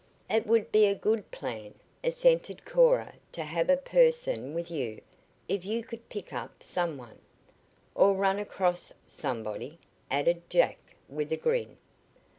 "It 0.31 0.47
would 0.47 0.71
be 0.71 0.87
a 0.87 0.95
good 0.95 1.29
plan," 1.29 1.75
assented 2.03 2.65
Cora, 2.65 3.13
"to 3.33 3.43
have 3.43 3.69
a 3.69 3.77
person 3.77 4.55
with 4.55 4.71
you. 4.71 4.99
If 5.47 5.63
you 5.63 5.83
could 5.83 6.09
pick 6.09 6.33
up 6.33 6.63
some 6.63 6.97
one" 6.97 7.19
"Or 7.93 8.15
run 8.15 8.39
across 8.39 8.91
somebody," 9.05 9.77
added 10.09 10.41
Jack 10.49 10.79
with 11.07 11.31
a 11.31 11.37
grin. 11.37 11.77